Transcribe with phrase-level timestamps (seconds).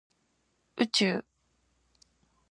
[0.77, 1.21] 宇宙